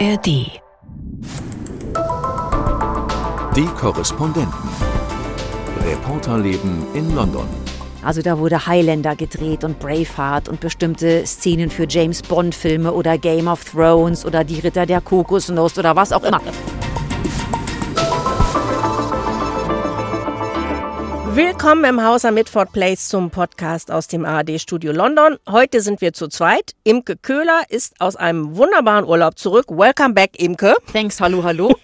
[0.00, 0.26] ARD.
[3.54, 4.52] Die Korrespondenten.
[5.84, 7.46] Reporterleben in London.
[8.02, 13.18] Also da wurde Highlander gedreht und Braveheart und bestimmte Szenen für James Bond Filme oder
[13.18, 16.40] Game of Thrones oder die Ritter der Kokosnuss oder was auch immer.
[21.34, 25.36] Willkommen im Haus am Midford Place zum Podcast aus dem ARD-Studio London.
[25.50, 26.76] Heute sind wir zu zweit.
[26.84, 29.66] Imke Köhler ist aus einem wunderbaren Urlaub zurück.
[29.68, 30.76] Welcome back, Imke.
[30.92, 31.74] Thanks, hallo, hallo.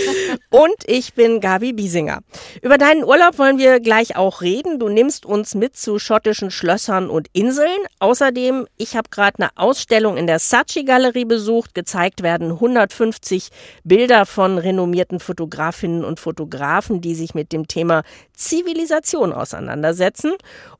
[0.50, 2.18] Und ich bin Gabi Biesinger.
[2.60, 4.78] Über deinen Urlaub wollen wir gleich auch reden.
[4.78, 7.78] Du nimmst uns mit zu schottischen Schlössern und Inseln.
[8.00, 11.74] Außerdem, ich habe gerade eine Ausstellung in der Saatchi-Galerie besucht.
[11.74, 13.48] Gezeigt werden 150
[13.84, 18.02] Bilder von renommierten Fotografinnen und Fotografen, die sich mit dem Thema
[18.38, 20.32] Zivilisation auseinandersetzen.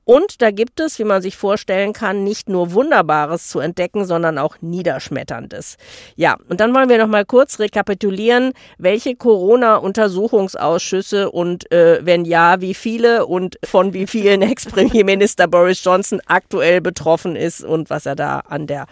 [0.04, 4.38] Und da gibt es, wie man sich vorstellen kann, nicht nur Wunderbares zu entdecken, sondern
[4.38, 5.76] auch Niederschmetterndes.
[6.16, 12.62] Ja, und dann wollen wir noch mal kurz rekapitulieren, welche Corona-Untersuchungsausschüsse und äh, wenn ja,
[12.62, 18.16] wie viele und von wie vielen Ex-Premierminister Boris Johnson aktuell betroffen ist und was er
[18.16, 18.86] da an der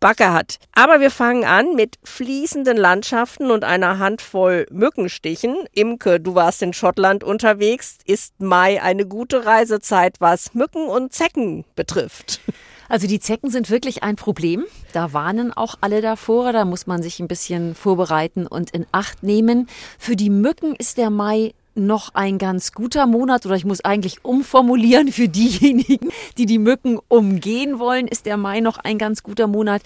[0.00, 0.58] Backe hat.
[0.72, 5.56] Aber wir fangen an mit fließenden Landschaften und einer Handvoll Mückenstichen.
[5.72, 7.98] Imke, du warst in Schottland unterwegs.
[8.06, 12.40] Ist Mai eine gute Reisezeit, was Mücken und Zecken betrifft?
[12.88, 14.64] Also die Zecken sind wirklich ein Problem.
[14.92, 16.52] Da warnen auch alle davor.
[16.52, 19.68] Da muss man sich ein bisschen vorbereiten und in Acht nehmen.
[19.96, 24.24] Für die Mücken ist der Mai noch ein ganz guter Monat oder ich muss eigentlich
[24.24, 29.46] umformulieren für diejenigen, die die Mücken umgehen wollen, ist der Mai noch ein ganz guter
[29.46, 29.82] Monat.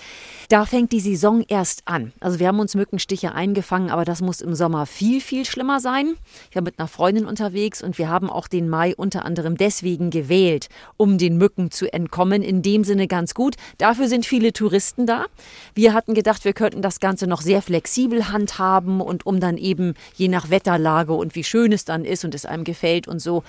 [0.49, 2.13] Da fängt die Saison erst an.
[2.21, 6.15] Also wir haben uns Mückenstiche eingefangen, aber das muss im Sommer viel, viel schlimmer sein.
[6.51, 10.11] Ich war mit einer Freundin unterwegs und wir haben auch den Mai unter anderem deswegen
[10.11, 12.43] gewählt, um den Mücken zu entkommen.
[12.43, 13.57] In dem Sinne ganz gut.
[13.79, 15.27] Dafür sind viele Touristen da.
[15.75, 19.95] Wir hatten gedacht, wir könnten das Ganze noch sehr flexibel handhaben und um dann eben
[20.15, 23.43] je nach Wetterlage und wie schön es dann ist und es einem gefällt und so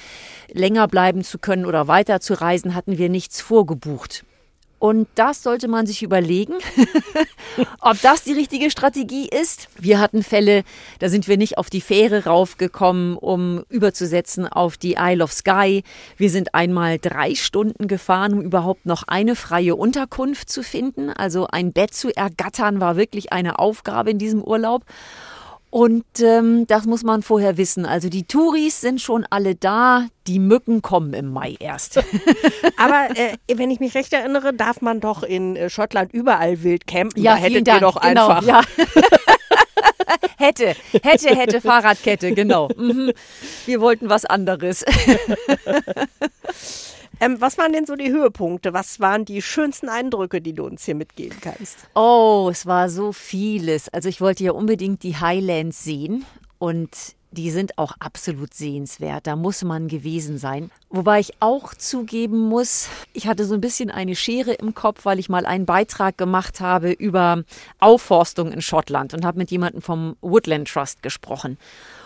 [0.52, 4.24] länger bleiben zu können oder weiter zu reisen, hatten wir nichts vorgebucht.
[4.78, 6.54] Und das sollte man sich überlegen,
[7.80, 9.70] ob das die richtige Strategie ist.
[9.80, 10.64] Wir hatten Fälle,
[11.00, 15.82] da sind wir nicht auf die Fähre raufgekommen, um überzusetzen auf die Isle of Skye.
[16.18, 21.10] Wir sind einmal drei Stunden gefahren, um überhaupt noch eine freie Unterkunft zu finden.
[21.10, 24.84] Also ein Bett zu ergattern war wirklich eine Aufgabe in diesem Urlaub.
[25.76, 27.86] Und ähm, das muss man vorher wissen.
[27.86, 31.98] Also die Touris sind schon alle da, die Mücken kommen im Mai erst.
[32.78, 36.88] Aber äh, wenn ich mich recht erinnere, darf man doch in äh, Schottland überall wild
[36.88, 37.22] campen.
[37.22, 37.82] Ja, da hättet Dank.
[37.82, 38.48] ihr doch genau, einfach.
[38.48, 38.62] Ja.
[40.38, 42.70] hätte, hätte, hätte Fahrradkette, genau.
[42.78, 43.12] Mhm.
[43.66, 44.86] Wir wollten was anderes.
[47.20, 48.74] Ähm, was waren denn so die Höhepunkte?
[48.74, 51.78] Was waren die schönsten Eindrücke, die du uns hier mitgeben kannst?
[51.96, 53.90] Oh, es war so vieles.
[53.90, 56.26] Also ich wollte ja unbedingt die Highlands sehen
[56.58, 56.90] und
[57.36, 59.28] die sind auch absolut sehenswert.
[59.28, 60.72] Da muss man gewesen sein.
[60.90, 65.20] Wobei ich auch zugeben muss, ich hatte so ein bisschen eine Schere im Kopf, weil
[65.20, 67.44] ich mal einen Beitrag gemacht habe über
[67.80, 71.58] Aufforstung in Schottland und habe mit jemandem vom Woodland Trust gesprochen.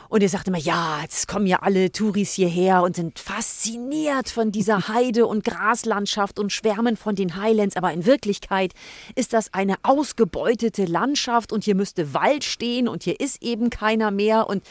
[0.09, 4.51] Und er sagte mir, ja, jetzt kommen ja alle Touris hierher und sind fasziniert von
[4.51, 7.77] dieser Heide- und Graslandschaft und schwärmen von den Highlands.
[7.77, 8.73] Aber in Wirklichkeit
[9.15, 14.09] ist das eine ausgebeutete Landschaft und hier müsste Wald stehen und hier ist eben keiner
[14.09, 14.49] mehr.
[14.49, 14.63] Und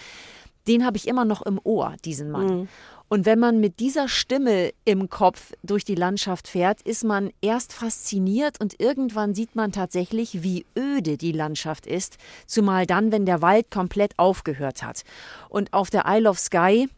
[0.66, 2.46] den habe ich immer noch im Ohr, diesen Mann.
[2.46, 2.68] Mhm.
[3.08, 7.72] Und wenn man mit dieser Stimme im Kopf durch die Landschaft fährt, ist man erst
[7.72, 13.40] fasziniert und irgendwann sieht man tatsächlich, wie öde die Landschaft ist, zumal dann, wenn der
[13.40, 15.04] Wald komplett aufgehört hat.
[15.48, 16.88] Und auf der Isle of Skye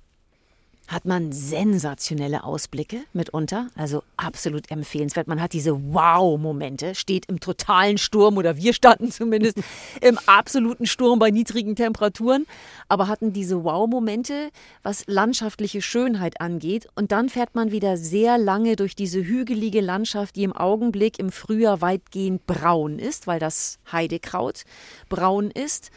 [0.90, 5.28] hat man sensationelle Ausblicke mitunter, also absolut empfehlenswert.
[5.28, 9.58] Man hat diese Wow-Momente, steht im totalen Sturm oder wir standen zumindest
[10.00, 12.44] im absoluten Sturm bei niedrigen Temperaturen,
[12.88, 14.50] aber hatten diese Wow-Momente,
[14.82, 16.88] was landschaftliche Schönheit angeht.
[16.96, 21.30] Und dann fährt man wieder sehr lange durch diese hügelige Landschaft, die im Augenblick im
[21.30, 24.64] Frühjahr weitgehend braun ist, weil das Heidekraut
[25.08, 25.92] braun ist.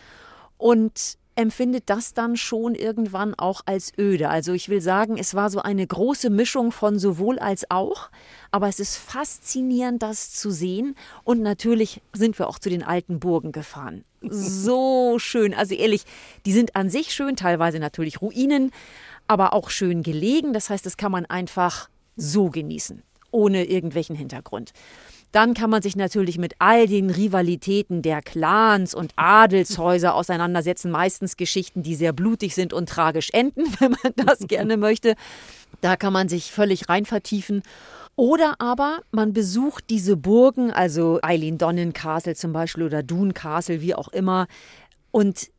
[0.57, 4.29] Und empfindet das dann schon irgendwann auch als öde.
[4.29, 8.09] Also ich will sagen, es war so eine große Mischung von sowohl als auch,
[8.51, 10.95] aber es ist faszinierend, das zu sehen.
[11.23, 14.03] Und natürlich sind wir auch zu den alten Burgen gefahren.
[14.25, 15.53] So schön.
[15.53, 16.03] Also ehrlich,
[16.45, 18.71] die sind an sich schön, teilweise natürlich Ruinen,
[19.27, 20.53] aber auch schön gelegen.
[20.53, 24.71] Das heißt, das kann man einfach so genießen, ohne irgendwelchen Hintergrund.
[25.33, 30.91] Dann kann man sich natürlich mit all den Rivalitäten der Clans und Adelshäuser auseinandersetzen.
[30.91, 35.15] Meistens Geschichten, die sehr blutig sind und tragisch enden, wenn man das gerne möchte.
[35.81, 37.63] Da kann man sich völlig rein vertiefen.
[38.15, 43.81] Oder aber man besucht diese Burgen, also Eileen Donnen Castle zum Beispiel oder Dune Castle,
[43.81, 44.45] wie auch immer,
[45.09, 45.49] und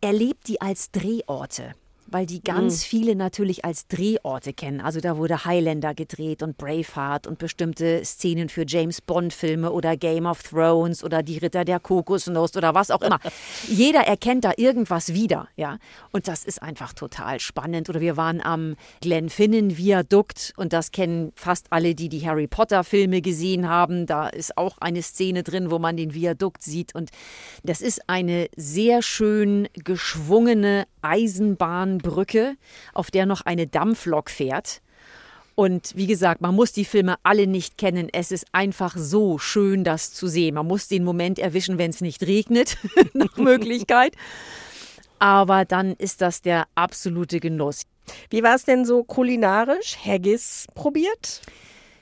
[0.00, 1.74] erlebt die als Drehorte
[2.06, 2.88] weil die ganz mhm.
[2.88, 4.80] viele natürlich als Drehorte kennen.
[4.80, 10.26] Also da wurde Highlander gedreht und Braveheart und bestimmte Szenen für James Bond-Filme oder Game
[10.26, 13.18] of Thrones oder die Ritter der Kokosnuss oder was auch immer.
[13.68, 15.78] Jeder erkennt da irgendwas wieder, ja.
[16.12, 17.88] Und das ist einfach total spannend.
[17.88, 23.68] Oder wir waren am Glenfinnan-Viadukt und das kennen fast alle, die die Harry Potter-Filme gesehen
[23.68, 24.06] haben.
[24.06, 26.94] Da ist auch eine Szene drin, wo man den Viadukt sieht.
[26.94, 27.10] Und
[27.62, 30.86] das ist eine sehr schön geschwungene
[32.04, 32.56] Eisenbahnbrücke,
[32.92, 34.80] auf der noch eine Dampflok fährt.
[35.56, 38.08] Und wie gesagt, man muss die Filme alle nicht kennen.
[38.12, 40.56] Es ist einfach so schön, das zu sehen.
[40.56, 42.76] Man muss den Moment erwischen, wenn es nicht regnet,
[43.12, 44.16] nach Möglichkeit.
[45.20, 47.82] Aber dann ist das der absolute Genuss.
[48.30, 49.96] Wie war es denn so kulinarisch?
[50.04, 51.40] Haggis probiert?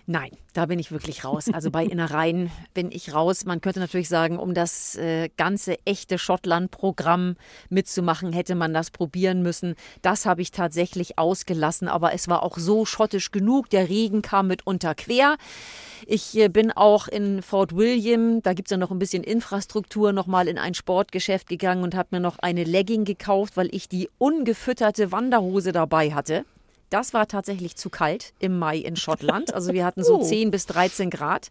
[0.07, 1.49] Nein, da bin ich wirklich raus.
[1.53, 3.45] Also bei Innereien bin ich raus.
[3.45, 7.37] Man könnte natürlich sagen, um das äh, ganze echte Schottland-Programm
[7.69, 9.77] mitzumachen, hätte man das probieren müssen.
[10.03, 13.71] Das habe ich tatsächlich ausgelassen, aber es war auch so schottisch genug.
[13.71, 15.37] Der Regen kam mitunter quer.
[16.07, 20.13] Ich äh, bin auch in Fort William, da gibt es ja noch ein bisschen Infrastruktur,
[20.13, 24.09] nochmal in ein Sportgeschäft gegangen und habe mir noch eine Legging gekauft, weil ich die
[24.19, 26.45] ungefütterte Wanderhose dabei hatte.
[26.93, 29.55] Das war tatsächlich zu kalt im Mai in Schottland.
[29.55, 30.23] Also wir hatten so oh.
[30.23, 31.51] 10 bis 13 Grad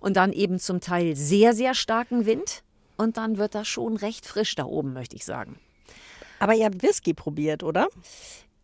[0.00, 2.64] und dann eben zum Teil sehr, sehr starken Wind.
[2.96, 5.56] Und dann wird das schon recht frisch da oben, möchte ich sagen.
[6.40, 7.86] Aber ihr habt Whisky probiert, oder?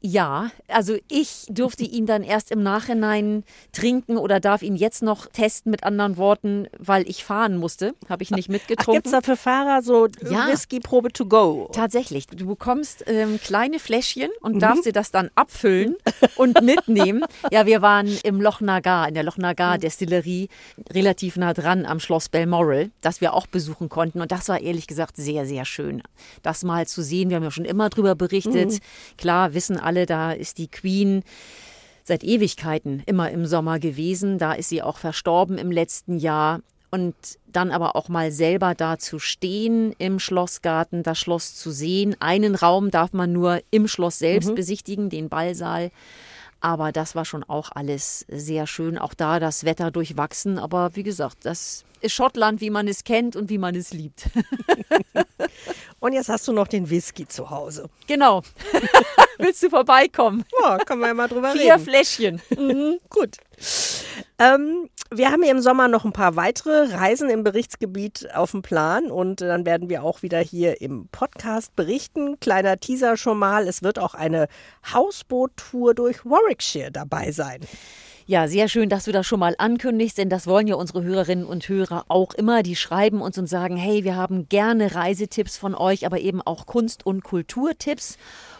[0.01, 3.43] Ja, also ich durfte ihn dann erst im Nachhinein
[3.73, 7.95] trinken oder darf ihn jetzt noch testen mit anderen Worten, weil ich fahren musste.
[8.09, 8.95] Habe ich nicht mitgetrunken.
[8.95, 11.69] Gibt es da für Fahrer so ja, Whisky-Probe to go?
[11.73, 12.29] Tatsächlich.
[12.29, 14.61] Du bekommst ähm, kleine Fläschchen und mhm.
[14.61, 15.97] darfst dir das dann abfüllen
[16.37, 17.25] und mitnehmen.
[17.51, 20.49] Ja, wir waren im Loch Nagar, in der Loch Nagar Destillerie,
[20.93, 24.21] relativ nah dran am Schloss Balmoral, das wir auch besuchen konnten.
[24.21, 26.05] Und das war ehrlich gesagt sehr, sehr schön,
[26.43, 27.31] das mal zu sehen.
[27.31, 28.71] Wir haben ja schon immer darüber berichtet.
[28.71, 28.79] Mhm.
[29.17, 31.23] Klar, wissen alle, da ist die Queen
[32.05, 34.39] seit Ewigkeiten immer im Sommer gewesen.
[34.39, 36.61] Da ist sie auch verstorben im letzten Jahr.
[36.91, 37.15] Und
[37.47, 42.17] dann aber auch mal selber da zu stehen im Schlossgarten, das Schloss zu sehen.
[42.19, 44.55] Einen Raum darf man nur im Schloss selbst mhm.
[44.55, 45.91] besichtigen, den Ballsaal.
[46.61, 48.97] Aber das war schon auch alles sehr schön.
[48.97, 50.59] Auch da das Wetter durchwachsen.
[50.59, 54.29] Aber wie gesagt, das Schottland, wie man es kennt und wie man es liebt.
[56.01, 57.91] Und jetzt hast du noch den Whisky zu Hause.
[58.07, 58.43] Genau.
[59.39, 60.45] Willst du vorbeikommen?
[60.63, 61.85] Ja, können wir ja mal drüber Vier reden.
[61.85, 62.43] Vier Fläschchen.
[62.57, 62.99] Mhm.
[63.09, 63.37] Gut.
[64.39, 69.11] Ähm, wir haben im Sommer noch ein paar weitere Reisen im Berichtsgebiet auf dem Plan
[69.11, 72.39] und dann werden wir auch wieder hier im Podcast berichten.
[72.39, 74.47] Kleiner Teaser schon mal, es wird auch eine
[74.93, 77.61] Hausboot-Tour durch Warwickshire dabei sein.
[78.31, 81.47] Ja, sehr schön, dass du das schon mal ankündigst, denn das wollen ja unsere Hörerinnen
[81.47, 82.63] und Hörer auch immer.
[82.63, 86.67] Die schreiben uns und sagen, hey, wir haben gerne Reisetipps von euch, aber eben auch
[86.67, 88.19] Kunst- und Kulturtipps.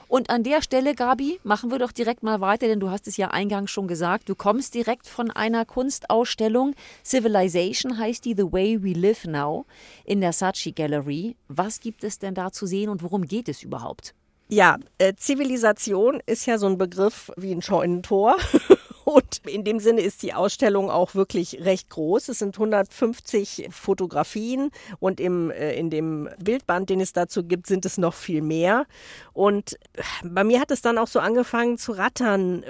[0.09, 3.19] Und an der Stelle, Gabi, machen wir doch direkt mal weiter, denn du hast es
[3.19, 4.31] ja eingangs schon gesagt.
[4.31, 6.75] Du kommst direkt von einer Kunstausstellung.
[7.05, 9.67] Civilization heißt die The Way We Live Now
[10.07, 11.37] in der Saatchi Gallery.
[11.49, 14.15] Was gibt es denn da zu sehen und worum geht es überhaupt?
[14.49, 18.39] Ja, äh, Zivilisation ist ja so ein Begriff wie ein Scheunentor.
[19.09, 22.29] Und in dem Sinne ist die Ausstellung auch wirklich recht groß.
[22.29, 24.71] Es sind 150 Fotografien
[25.01, 28.85] und im, äh, in dem Bildband, den es dazu gibt, sind es noch viel mehr.
[29.33, 29.79] Und
[30.23, 32.63] bei mir hat es dann auch so angefangen zu rattern.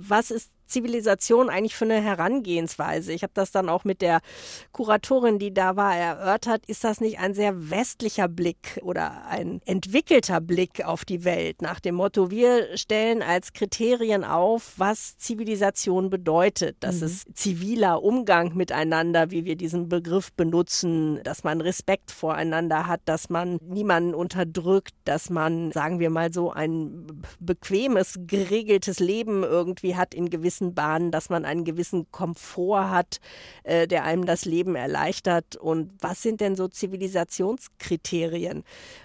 [0.00, 3.12] Was ist Zivilisation eigentlich für eine Herangehensweise?
[3.12, 4.20] Ich habe das dann auch mit der
[4.72, 6.66] Kuratorin, die da war, erörtert.
[6.66, 11.80] Ist das nicht ein sehr westlicher Blick oder ein entwickelter Blick auf die Welt nach
[11.80, 16.76] dem Motto, wir stellen als Kriterien auf, was Zivilisation bedeutet.
[16.80, 17.06] Das mhm.
[17.06, 23.30] ist ziviler Umgang miteinander, wie wir diesen Begriff benutzen, dass man Respekt voreinander hat, dass
[23.30, 30.14] man niemanden unterdrückt, dass man, sagen wir mal so, ein bequemes, geregeltes Leben irgendwie hat
[30.14, 33.20] in gewissen gewissen Bahnen, dass man einen gewissen Komfort hat,
[33.64, 35.56] äh, der einem das Leben erleichtert.
[35.56, 38.64] Und was sind denn so Zivilisationskriterien?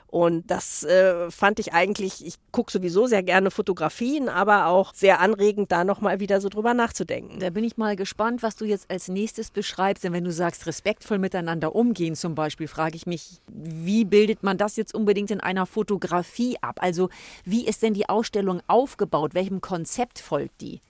[0.10, 5.20] Und das äh, fand ich eigentlich, ich gucke sowieso sehr gerne Fotografien, aber auch sehr
[5.20, 7.40] anregend, da nochmal wieder so drüber nachzudenken.
[7.40, 10.06] Da bin ich mal gespannt, was du jetzt als nächstes beschreibst.
[10.06, 14.58] Denn wenn du sagst, respektvoll miteinander umgehen zum Beispiel, frage ich mich, wie bildet man
[14.58, 16.78] das jetzt unbedingt in einer Fotografie ab?
[16.82, 17.10] Also
[17.44, 19.34] wie ist denn die Ausstellung aufgebaut?
[19.34, 20.82] Welchem Konzept folgt die?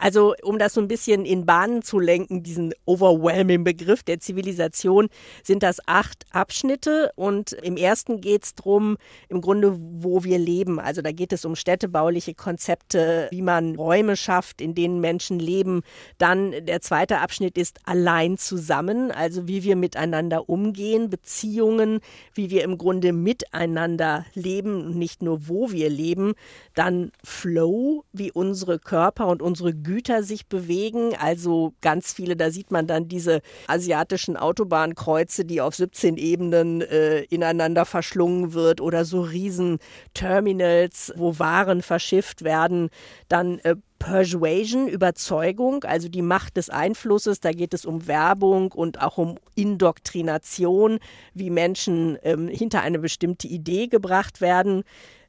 [0.00, 5.08] Also um das so ein bisschen in Bahnen zu lenken, diesen overwhelming Begriff der Zivilisation,
[5.44, 8.96] sind das acht Abschnitte und im ersten geht es darum,
[9.28, 10.78] im Grunde, wo wir leben.
[10.78, 15.82] Also da geht es um städtebauliche Konzepte, wie man Räume schafft, in denen Menschen leben.
[16.18, 22.00] Dann der zweite Abschnitt ist allein zusammen, also wie wir miteinander umgehen, Beziehungen,
[22.34, 26.34] wie wir im Grunde miteinander leben nicht nur wo wir leben.
[26.74, 31.14] Dann Flow, wie unsere Körper und unsere Güter sich bewegen.
[31.18, 37.22] Also ganz viele, da sieht man dann diese asiatischen Autobahnkreuze, die auf 17 Ebenen äh,
[37.24, 42.90] ineinander verschlungen wird oder so Riesenterminals, wo Waren verschifft werden.
[43.28, 47.40] Dann äh, Persuasion, Überzeugung, also die Macht des Einflusses.
[47.40, 50.98] Da geht es um Werbung und auch um Indoktrination,
[51.34, 54.84] wie Menschen ähm, hinter eine bestimmte Idee gebracht werden.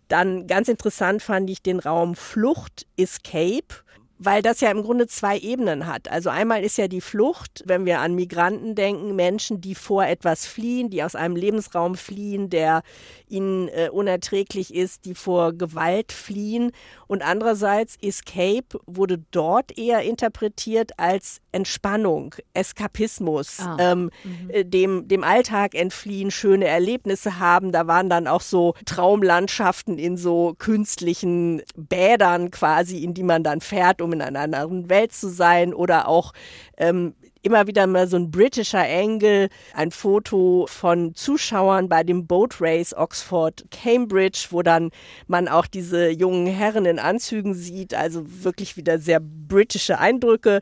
[0.07, 3.75] Dann ganz interessant fand ich den Raum Flucht, Escape
[4.23, 6.07] weil das ja im Grunde zwei Ebenen hat.
[6.11, 10.45] Also einmal ist ja die Flucht, wenn wir an Migranten denken, Menschen, die vor etwas
[10.45, 12.83] fliehen, die aus einem Lebensraum fliehen, der
[13.31, 16.71] ihnen äh, unerträglich ist, die vor Gewalt fliehen.
[17.07, 23.77] Und andererseits Escape wurde dort eher interpretiert als Entspannung, Eskapismus, ah.
[23.79, 24.49] ähm, mhm.
[24.49, 27.71] Äh, dem, dem Alltag entfliehen, schöne Erlebnisse haben.
[27.71, 33.61] Da waren dann auch so Traumlandschaften in so künstlichen Bädern quasi, in die man dann
[33.61, 36.33] fährt, um in einer anderen Welt zu sein oder auch
[36.77, 42.61] ähm, immer wieder mal so ein britischer Angle, ein Foto von Zuschauern bei dem Boat
[42.61, 44.91] Race Oxford Cambridge, wo dann
[45.27, 50.61] man auch diese jungen Herren in Anzügen sieht, also wirklich wieder sehr britische Eindrücke.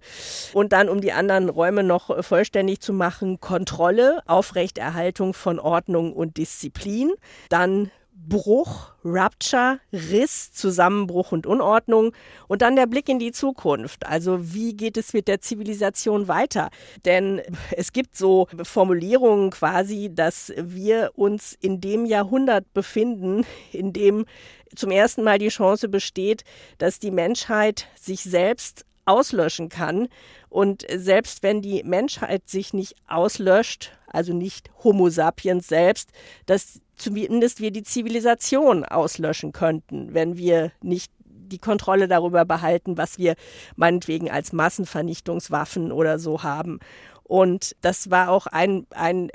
[0.53, 6.37] Und dann, um die anderen Räume noch vollständig zu machen, Kontrolle, Aufrechterhaltung von Ordnung und
[6.37, 7.11] Disziplin.
[7.49, 7.91] Dann
[8.27, 12.13] Bruch, Rupture, Riss, Zusammenbruch und Unordnung
[12.47, 14.05] und dann der Blick in die Zukunft.
[14.05, 16.69] Also wie geht es mit der Zivilisation weiter?
[17.05, 17.41] Denn
[17.75, 24.25] es gibt so Formulierungen quasi, dass wir uns in dem Jahrhundert befinden, in dem
[24.75, 26.43] zum ersten Mal die Chance besteht,
[26.77, 30.07] dass die Menschheit sich selbst auslöschen kann.
[30.49, 36.11] Und selbst wenn die Menschheit sich nicht auslöscht, also nicht Homo sapiens selbst,
[36.45, 41.11] dass zumindest wir die Zivilisation auslöschen könnten, wenn wir nicht
[41.49, 43.35] die Kontrolle darüber behalten, was wir
[43.75, 46.79] meinetwegen als Massenvernichtungswaffen oder so haben.
[47.23, 49.29] Und das war auch ein, ein,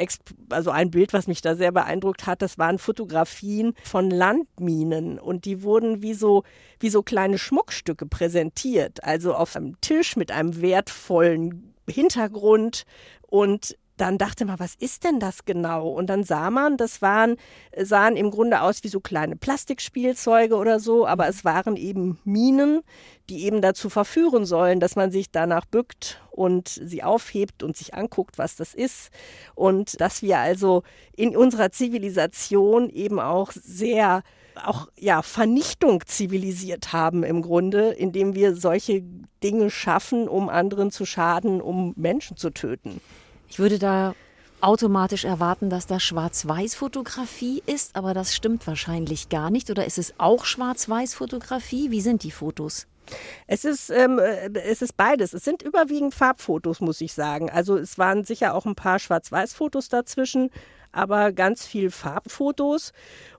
[0.48, 2.42] also ein Bild, was mich da sehr beeindruckt hat.
[2.42, 6.42] Das waren Fotografien von Landminen und die wurden wie so,
[6.80, 9.04] wie so kleine Schmuckstücke präsentiert.
[9.04, 12.84] Also auf einem Tisch mit einem wertvollen Hintergrund
[13.28, 15.88] und dann dachte man, was ist denn das genau?
[15.88, 17.36] Und dann sah man, das waren,
[17.76, 22.82] sahen im Grunde aus wie so kleine Plastikspielzeuge oder so, aber es waren eben Minen,
[23.28, 27.94] die eben dazu verführen sollen, dass man sich danach bückt und sie aufhebt und sich
[27.94, 29.10] anguckt, was das ist.
[29.54, 30.82] Und dass wir also
[31.14, 34.22] in unserer Zivilisation eben auch sehr
[34.62, 39.02] auch ja Vernichtung zivilisiert haben im Grunde, indem wir solche
[39.42, 43.00] Dinge schaffen, um anderen zu schaden, um Menschen zu töten.
[43.54, 44.16] Ich würde da
[44.60, 49.70] automatisch erwarten, dass das Schwarz-Weiß-Fotografie ist, aber das stimmt wahrscheinlich gar nicht.
[49.70, 51.92] Oder ist es auch Schwarz-Weiß-Fotografie?
[51.92, 52.88] Wie sind die Fotos?
[53.46, 55.34] Es ist, ähm, äh, es ist beides.
[55.34, 57.48] Es sind überwiegend Farbfotos, muss ich sagen.
[57.48, 60.50] Also es waren sicher auch ein paar Schwarz-Weiß-Fotos dazwischen,
[60.94, 62.92] aber ganz viel Farbfotos.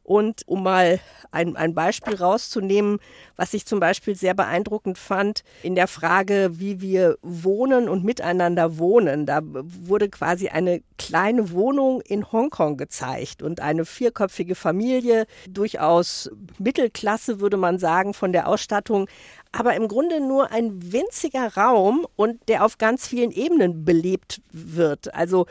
[0.03, 0.99] Und um mal
[1.31, 2.99] ein, ein Beispiel rauszunehmen,
[3.37, 8.77] was ich zum Beispiel sehr beeindruckend fand, in der Frage, wie wir wohnen und miteinander
[8.77, 9.25] wohnen.
[9.25, 17.39] Da wurde quasi eine kleine Wohnung in Hongkong gezeigt und eine vierköpfige Familie, durchaus Mittelklasse
[17.39, 19.09] würde man sagen von der Ausstattung,
[19.51, 25.15] aber im Grunde nur ein winziger Raum und der auf ganz vielen Ebenen belebt wird.
[25.15, 25.47] Also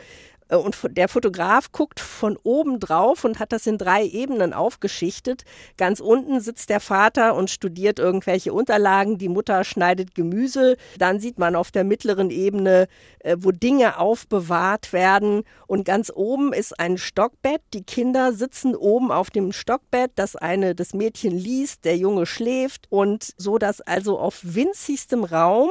[0.49, 5.43] und der Fotograf guckt von oben drauf und hat das in drei Ebenen aufgeschichtet.
[5.77, 9.17] Ganz unten sitzt der Vater und studiert irgendwelche Unterlagen.
[9.17, 10.77] Die Mutter schneidet Gemüse.
[10.99, 12.87] Dann sieht man auf der mittleren Ebene,
[13.19, 15.43] äh, wo Dinge aufbewahrt werden.
[15.65, 17.61] Und ganz oben ist ein Stockbett.
[17.73, 20.11] Die Kinder sitzen oben auf dem Stockbett.
[20.15, 22.85] Das eine, das Mädchen liest, der Junge schläft.
[22.91, 25.69] Und so, dass also auf winzigstem Raum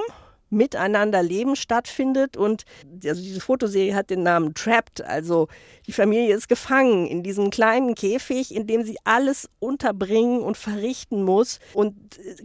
[0.51, 2.37] Miteinanderleben stattfindet.
[2.37, 2.65] Und
[3.05, 5.03] also diese Fotoserie hat den Namen Trapped.
[5.03, 5.49] Also
[5.87, 11.23] die Familie ist gefangen in diesem kleinen Käfig, in dem sie alles unterbringen und verrichten
[11.23, 11.95] muss und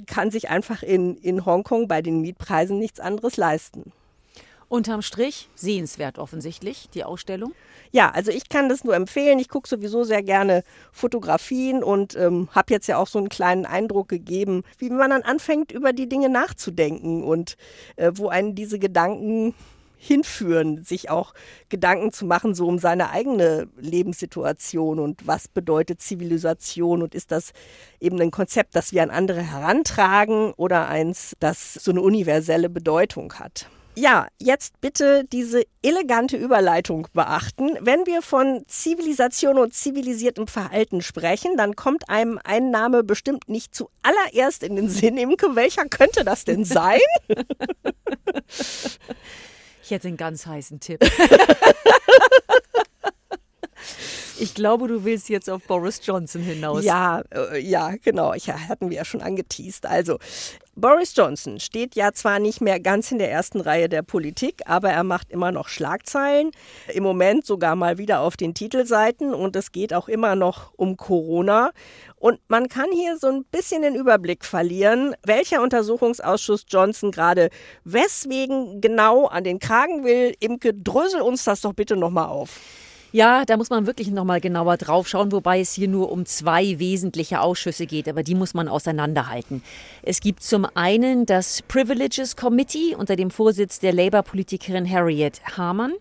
[0.07, 3.91] kann sich einfach in, in Hongkong bei den Mietpreisen nichts anderes leisten.
[4.69, 7.53] Unterm Strich sehenswert offensichtlich, die Ausstellung.
[7.91, 9.39] Ja, also ich kann das nur empfehlen.
[9.39, 13.65] Ich gucke sowieso sehr gerne Fotografien und ähm, habe jetzt ja auch so einen kleinen
[13.65, 17.57] Eindruck gegeben, wie man dann anfängt, über die Dinge nachzudenken und
[17.95, 19.55] äh, wo einen diese Gedanken
[19.97, 21.33] hinführen, sich auch
[21.67, 27.51] Gedanken zu machen, so um seine eigene Lebenssituation und was bedeutet Zivilisation und ist das
[27.99, 33.33] eben ein Konzept, das wir an andere herantragen oder eins, das so eine universelle Bedeutung
[33.33, 33.67] hat.
[33.99, 37.77] Ja, jetzt bitte diese elegante Überleitung beachten.
[37.81, 43.75] Wenn wir von Zivilisation und zivilisiertem Verhalten sprechen, dann kommt einem ein Name bestimmt nicht
[43.75, 45.17] zuallererst in den Sinn.
[45.17, 47.01] Imke, welcher könnte das denn sein?
[49.81, 50.99] Ich hätte einen ganz heißen Tipp.
[54.39, 56.83] Ich glaube, du willst jetzt auf Boris Johnson hinaus.
[56.83, 58.33] Ja, äh, ja, genau.
[58.33, 59.85] Ich hatten wir ja schon angeteased.
[59.85, 60.17] Also,
[60.75, 64.91] Boris Johnson steht ja zwar nicht mehr ganz in der ersten Reihe der Politik, aber
[64.91, 66.51] er macht immer noch Schlagzeilen.
[66.93, 70.95] Im Moment sogar mal wieder auf den Titelseiten und es geht auch immer noch um
[70.95, 71.71] Corona.
[72.15, 77.49] Und man kann hier so ein bisschen den Überblick verlieren, welcher Untersuchungsausschuss Johnson gerade
[77.83, 80.33] weswegen genau an den Kragen will.
[80.39, 82.59] Imke, drösel uns das doch bitte nochmal auf.
[83.11, 86.77] Ja, da muss man wirklich nochmal genauer drauf schauen, wobei es hier nur um zwei
[86.77, 89.63] wesentliche Ausschüsse geht, aber die muss man auseinanderhalten.
[90.03, 95.93] Es gibt zum einen das Privileges Committee unter dem Vorsitz der Labour-Politikerin Harriet Harman.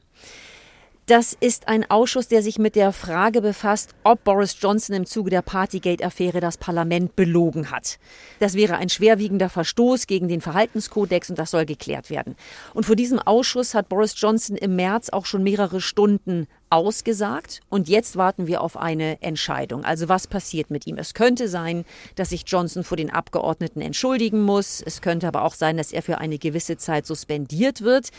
[1.06, 5.30] Das ist ein Ausschuss, der sich mit der Frage befasst, ob Boris Johnson im Zuge
[5.30, 7.98] der Partygate-Affäre das Parlament belogen hat.
[8.40, 12.36] Das wäre ein schwerwiegender Verstoß gegen den Verhaltenskodex und das soll geklärt werden.
[12.74, 17.88] Und vor diesem Ausschuss hat Boris Johnson im März auch schon mehrere Stunden ausgesagt und
[17.88, 19.84] jetzt warten wir auf eine Entscheidung.
[19.84, 20.98] Also was passiert mit ihm?
[20.98, 21.84] Es könnte sein,
[22.14, 24.82] dass sich Johnson vor den Abgeordneten entschuldigen muss.
[24.84, 28.10] Es könnte aber auch sein, dass er für eine gewisse Zeit suspendiert wird.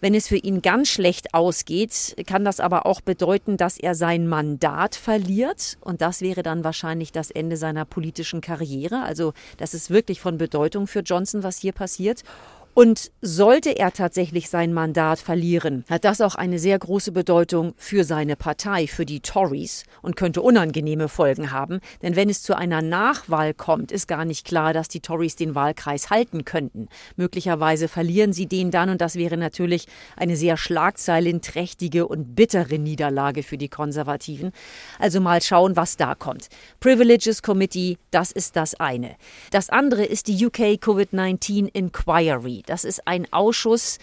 [0.00, 4.26] Wenn es für ihn ganz schlecht ausgeht, kann das aber auch bedeuten, dass er sein
[4.26, 9.02] Mandat verliert und das wäre dann wahrscheinlich das Ende seiner politischen Karriere.
[9.02, 12.22] Also das ist wirklich von Bedeutung für Johnson, was hier passiert.
[12.80, 18.04] Und sollte er tatsächlich sein Mandat verlieren, hat das auch eine sehr große Bedeutung für
[18.04, 21.80] seine Partei, für die Tories und könnte unangenehme Folgen haben.
[22.00, 25.54] Denn wenn es zu einer Nachwahl kommt, ist gar nicht klar, dass die Tories den
[25.54, 26.88] Wahlkreis halten könnten.
[27.16, 33.42] Möglicherweise verlieren sie den dann und das wäre natürlich eine sehr schlagzeilenträchtige und bittere Niederlage
[33.42, 34.52] für die Konservativen.
[34.98, 36.48] Also mal schauen, was da kommt.
[36.80, 39.16] Privileges Committee, das ist das eine.
[39.50, 42.62] Das andere ist die UK Covid-19 Inquiry.
[42.70, 43.98] Das ist ein Ausschuss,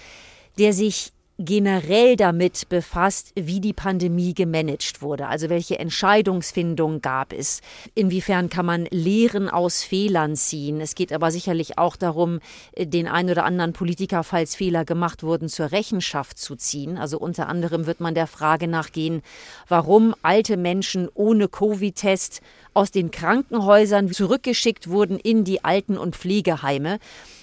[0.59, 5.27] der sich generell damit befasst, wie die Pandemie gemanagt wurde.
[5.27, 7.61] Also welche Entscheidungsfindung gab es?
[7.93, 10.81] Inwiefern kann man Lehren aus Fehlern ziehen?
[10.81, 12.39] Es geht aber sicherlich auch darum,
[12.77, 16.97] den ein oder anderen Politiker, falls Fehler gemacht wurden, zur Rechenschaft zu ziehen.
[16.97, 19.21] Also unter anderem wird man der Frage nachgehen,
[19.67, 22.41] warum alte Menschen ohne Covid-Test
[22.73, 26.99] aus den Krankenhäusern zurückgeschickt wurden in die Alten- und Pflegeheime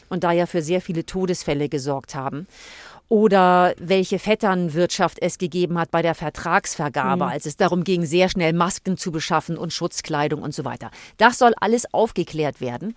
[0.08, 2.46] und da ja für sehr viele Todesfälle gesorgt haben.
[3.08, 7.30] Oder welche Vetternwirtschaft es gegeben hat bei der Vertragsvergabe, mhm.
[7.30, 10.90] als es darum ging, sehr schnell Masken zu beschaffen und Schutzkleidung und so weiter.
[11.18, 12.96] Das soll alles aufgeklärt werden.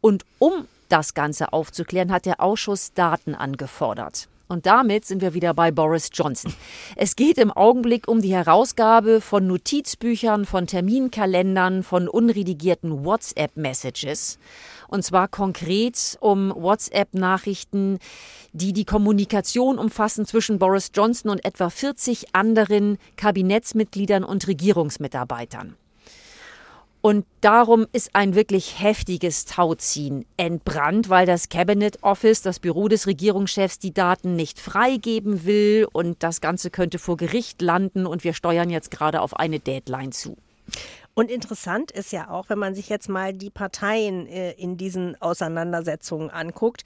[0.00, 4.28] Und um das Ganze aufzuklären, hat der Ausschuss Daten angefordert.
[4.48, 6.52] Und damit sind wir wieder bei Boris Johnson.
[6.96, 14.38] Es geht im Augenblick um die Herausgabe von Notizbüchern, von Terminkalendern, von unredigierten WhatsApp-Messages.
[14.88, 17.98] Und zwar konkret um WhatsApp-Nachrichten,
[18.52, 25.76] die die Kommunikation umfassen zwischen Boris Johnson und etwa 40 anderen Kabinettsmitgliedern und Regierungsmitarbeitern.
[27.08, 33.06] Und darum ist ein wirklich heftiges Tauziehen entbrannt, weil das Cabinet Office, das Büro des
[33.06, 38.34] Regierungschefs, die Daten nicht freigeben will und das Ganze könnte vor Gericht landen und wir
[38.34, 40.36] steuern jetzt gerade auf eine Deadline zu.
[41.14, 45.20] Und interessant ist ja auch, wenn man sich jetzt mal die Parteien äh, in diesen
[45.20, 46.84] Auseinandersetzungen anguckt.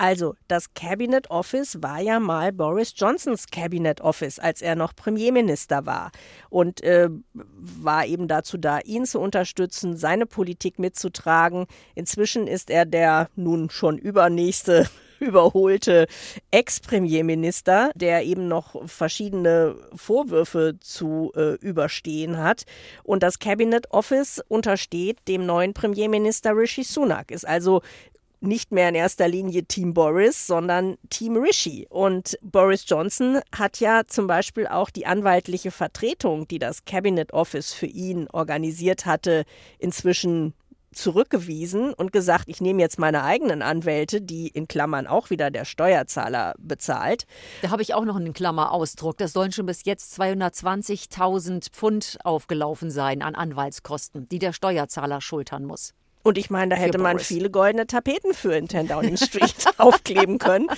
[0.00, 5.84] Also, das Cabinet Office war ja mal Boris Johnsons Cabinet Office, als er noch Premierminister
[5.84, 6.10] war.
[6.48, 11.66] Und äh, war eben dazu da, ihn zu unterstützen, seine Politik mitzutragen.
[11.94, 14.88] Inzwischen ist er der nun schon übernächste
[15.20, 16.06] überholte
[16.50, 22.64] Ex-Premierminister, der eben noch verschiedene Vorwürfe zu äh, überstehen hat.
[23.04, 27.82] Und das Cabinet Office untersteht dem neuen Premierminister Rishi Sunak, ist also
[28.40, 31.86] nicht mehr in erster Linie Team Boris, sondern Team Rishi.
[31.90, 37.72] Und Boris Johnson hat ja zum Beispiel auch die anwaltliche Vertretung, die das Cabinet Office
[37.72, 39.44] für ihn organisiert hatte,
[39.78, 40.54] inzwischen
[40.92, 45.64] zurückgewiesen und gesagt, ich nehme jetzt meine eigenen Anwälte, die in Klammern auch wieder der
[45.64, 47.26] Steuerzahler bezahlt.
[47.62, 49.16] Da habe ich auch noch einen Klammerausdruck.
[49.18, 55.64] Das sollen schon bis jetzt 220.000 Pfund aufgelaufen sein an Anwaltskosten, die der Steuerzahler schultern
[55.64, 55.94] muss.
[56.22, 60.38] Und ich meine, da hätte man viele goldene Tapeten für in 10 Downing Street aufkleben
[60.38, 60.68] können.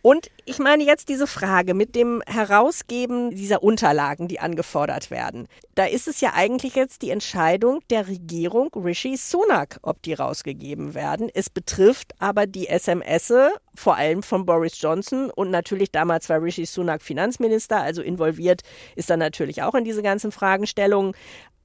[0.00, 5.46] Und ich meine jetzt diese Frage mit dem Herausgeben dieser Unterlagen, die angefordert werden.
[5.74, 10.94] Da ist es ja eigentlich jetzt die Entscheidung der Regierung Rishi Sunak, ob die rausgegeben
[10.94, 11.30] werden.
[11.34, 13.32] Es betrifft aber die SMS
[13.74, 18.62] vor allem von Boris Johnson und natürlich damals war Rishi Sunak Finanzminister, also involviert
[18.96, 21.14] ist er natürlich auch in diese ganzen Fragestellungen.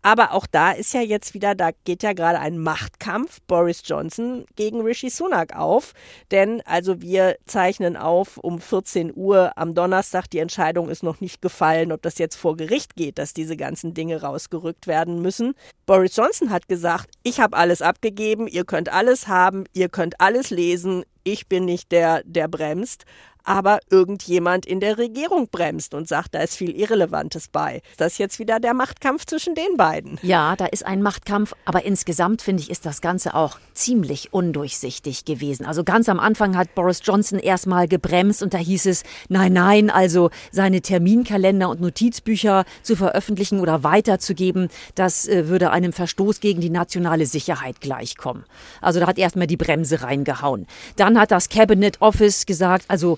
[0.03, 4.45] Aber auch da ist ja jetzt wieder, da geht ja gerade ein Machtkampf Boris Johnson
[4.57, 5.93] gegen Rishi Sunak auf.
[6.29, 10.29] Denn also wir zeichnen auf um 14 Uhr am Donnerstag.
[10.29, 13.93] Die Entscheidung ist noch nicht gefallen, ob das jetzt vor Gericht geht, dass diese ganzen
[13.93, 15.55] Dinge rausgerückt werden müssen.
[15.85, 20.49] Boris Johnson hat gesagt, ich habe alles abgegeben, ihr könnt alles haben, ihr könnt alles
[20.49, 23.05] lesen, ich bin nicht der, der bremst
[23.43, 27.81] aber irgendjemand in der Regierung bremst und sagt, da ist viel Irrelevantes bei.
[27.91, 30.19] Ist das jetzt wieder der Machtkampf zwischen den beiden?
[30.21, 35.25] Ja, da ist ein Machtkampf, aber insgesamt finde ich, ist das Ganze auch ziemlich undurchsichtig
[35.25, 35.65] gewesen.
[35.65, 39.89] Also ganz am Anfang hat Boris Johnson erstmal gebremst und da hieß es, nein, nein,
[39.89, 46.61] also seine Terminkalender und Notizbücher zu veröffentlichen oder weiterzugeben, das äh, würde einem Verstoß gegen
[46.61, 48.45] die nationale Sicherheit gleichkommen.
[48.81, 50.67] Also da hat erstmal die Bremse reingehauen.
[50.95, 53.17] Dann hat das Cabinet Office gesagt, also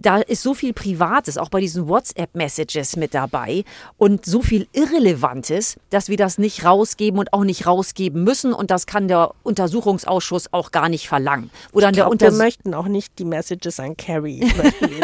[0.00, 3.64] da ist so viel Privates, auch bei diesen WhatsApp-Messages mit dabei
[3.96, 8.52] und so viel Irrelevantes, dass wir das nicht rausgeben und auch nicht rausgeben müssen.
[8.52, 11.50] Und das kann der Untersuchungsausschuss auch gar nicht verlangen.
[11.72, 14.40] Wo dann glaub, der wir möchten auch nicht die Messages an Carrie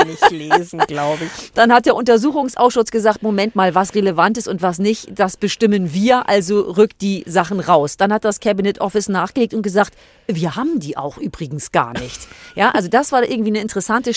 [0.07, 1.53] nicht lesen, glaube ich.
[1.55, 5.93] Dann hat der Untersuchungsausschuss gesagt, Moment mal, was relevant ist und was nicht, das bestimmen
[5.93, 7.97] wir, also rückt die Sachen raus.
[7.97, 9.95] Dann hat das Cabinet Office nachgelegt und gesagt,
[10.27, 12.29] wir haben die auch übrigens gar nicht.
[12.55, 14.15] Ja, also das war irgendwie eine interessante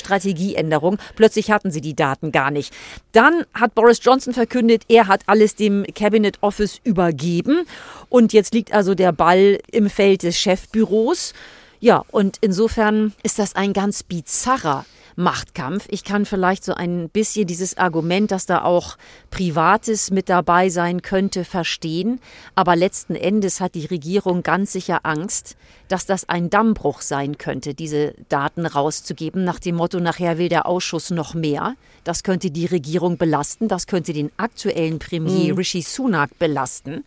[0.68, 0.98] Strategieänderung.
[1.16, 2.74] Plötzlich hatten sie die Daten gar nicht.
[3.12, 7.66] Dann hat Boris Johnson verkündet, er hat alles dem Cabinet Office übergeben
[8.10, 11.34] und jetzt liegt also der Ball im Feld des Chefbüros.
[11.80, 14.86] Ja, und insofern ist das ein ganz bizarrer
[15.18, 15.88] Machtkampf.
[15.90, 18.98] Ich kann vielleicht so ein bisschen dieses Argument, dass da auch
[19.32, 22.22] Privates mit dabei sein könnte, verstehen.
[22.54, 27.74] Aber letzten Endes hat die Regierung ganz sicher Angst, dass das ein Dammbruch sein könnte,
[27.74, 31.76] diese Daten rauszugeben, nach dem Motto, nachher will der Ausschuss noch mehr.
[32.04, 35.58] Das könnte die Regierung belasten, das könnte den aktuellen Premier mhm.
[35.58, 37.04] Rishi Sunak belasten.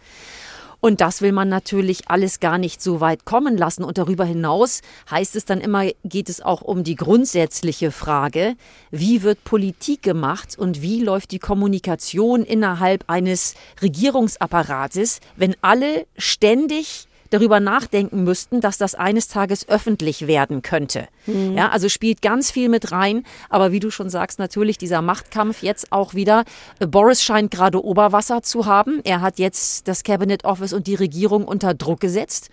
[0.80, 3.84] Und das will man natürlich alles gar nicht so weit kommen lassen.
[3.84, 8.56] Und darüber hinaus heißt es dann immer, geht es auch um die grundsätzliche Frage,
[8.90, 17.06] wie wird Politik gemacht und wie läuft die Kommunikation innerhalb eines Regierungsapparates, wenn alle ständig
[17.30, 21.08] darüber nachdenken müssten, dass das eines Tages öffentlich werden könnte.
[21.26, 21.56] Mhm.
[21.56, 23.24] Ja, also spielt ganz viel mit rein.
[23.48, 26.44] Aber wie du schon sagst, natürlich dieser Machtkampf jetzt auch wieder.
[26.78, 29.00] Äh, Boris scheint gerade Oberwasser zu haben.
[29.04, 32.50] Er hat jetzt das Cabinet Office und die Regierung unter Druck gesetzt.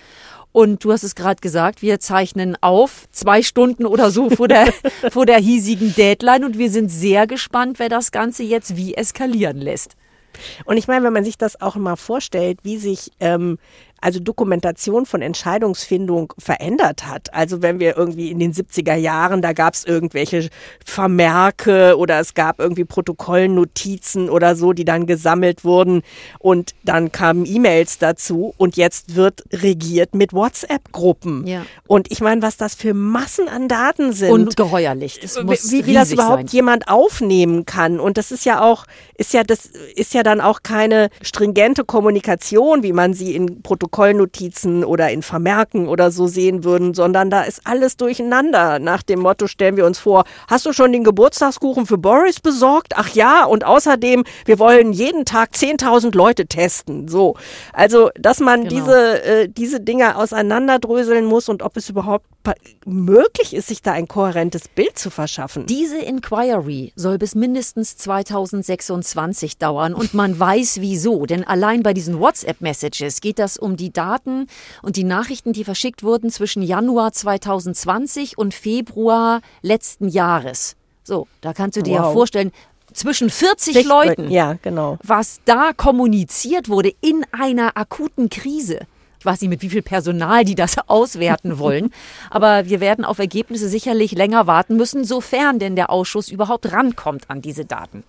[0.52, 4.74] Und du hast es gerade gesagt, wir zeichnen auf, zwei Stunden oder so vor der,
[5.12, 6.46] vor der hiesigen Deadline.
[6.46, 9.96] Und wir sind sehr gespannt, wer das Ganze jetzt wie eskalieren lässt.
[10.66, 13.58] Und ich meine, wenn man sich das auch mal vorstellt, wie sich ähm,
[14.02, 17.34] also Dokumentation von Entscheidungsfindung verändert hat.
[17.34, 20.50] Also wenn wir irgendwie in den 70er Jahren, da gab es irgendwelche
[20.86, 26.04] Vermerke oder es gab irgendwie Protokollnotizen oder so, die dann gesammelt wurden
[26.40, 31.48] und dann kamen E-Mails dazu und jetzt wird regiert mit WhatsApp-Gruppen.
[31.48, 31.66] Ja.
[31.88, 34.32] Und ich meine, was das für Massen an Daten sind.
[34.32, 35.20] Ungeheuerlich.
[35.20, 36.56] Das muss wie, wie das überhaupt sein.
[36.56, 38.00] jemand aufnehmen kann.
[38.00, 38.86] Und das ist ja auch,
[39.18, 43.88] ist ja, das ist ja dann auch keine stringente Kommunikation, wie man sie in Protokollen
[43.98, 48.78] Protokollnotizen oder in Vermerken oder so sehen würden, sondern da ist alles durcheinander.
[48.78, 52.94] Nach dem Motto stellen wir uns vor, hast du schon den Geburtstagskuchen für Boris besorgt?
[52.96, 57.08] Ach ja, und außerdem, wir wollen jeden Tag 10.000 Leute testen.
[57.08, 57.36] So.
[57.74, 58.76] Also, dass man genau.
[58.76, 62.26] diese, äh, diese Dinge auseinanderdröseln muss und ob es überhaupt
[62.86, 65.66] möglich ist, sich da ein kohärentes Bild zu verschaffen.
[65.66, 72.20] Diese Inquiry soll bis mindestens 2026 dauern und man weiß wieso, denn allein bei diesen
[72.20, 74.48] WhatsApp-Messages geht das um die Daten
[74.82, 80.76] und die Nachrichten, die verschickt wurden zwischen Januar 2020 und Februar letzten Jahres.
[81.04, 82.08] So, da kannst du dir wow.
[82.08, 82.52] ja vorstellen,
[82.94, 84.98] zwischen 40 Sech Leuten, ja, genau.
[85.04, 88.80] was da kommuniziert wurde in einer akuten Krise.
[89.24, 91.94] weiß nicht, mit wie viel Personal die das auswerten wollen.
[92.30, 97.30] Aber wir werden auf Ergebnisse sicherlich länger warten müssen, sofern denn der Ausschuss überhaupt rankommt
[97.30, 98.04] an diese Daten.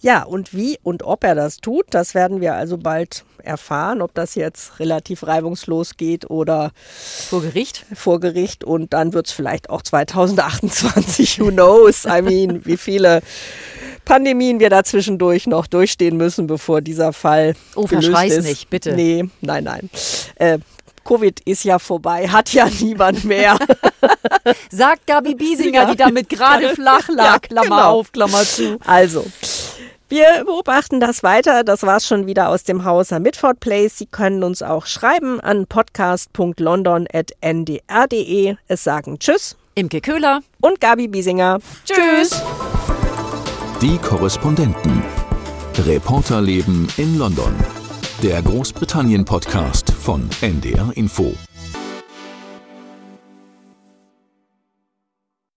[0.00, 4.14] Ja, und wie und ob er das tut, das werden wir also bald erfahren, ob
[4.14, 6.72] das jetzt relativ reibungslos geht oder
[7.28, 7.84] vor Gericht.
[7.94, 12.04] Vor Gericht und dann wird es vielleicht auch 2028, who knows?
[12.04, 13.20] I mean, wie viele
[14.04, 17.54] Pandemien wir da zwischendurch noch durchstehen müssen, bevor dieser Fall.
[17.74, 18.44] Oh, verschreiß ist.
[18.44, 18.94] nicht, bitte.
[18.94, 19.90] Nee, nein, nein.
[20.36, 20.58] Äh,
[21.04, 23.56] Covid ist ja vorbei, hat ja niemand mehr.
[24.70, 25.90] Sagt Gabi Biesinger, ja.
[25.90, 27.90] die damit gerade flach lag, ja, Klammer genau.
[27.90, 28.78] auf, Klammer zu.
[28.86, 29.24] Also,
[30.10, 31.64] wir beobachten das weiter.
[31.64, 33.96] Das war's schon wieder aus dem Haus am Midford Place.
[33.96, 38.56] Sie können uns auch schreiben an podcast.london.ndr.de.
[38.68, 39.56] Es sagen Tschüss.
[39.74, 41.58] Imke Köhler und Gabi Biesinger.
[41.84, 42.42] Tschüss.
[43.80, 45.02] Die Korrespondenten.
[45.78, 47.54] Reporterleben in London.
[48.22, 51.34] Der Großbritannien-Podcast von NDR Info.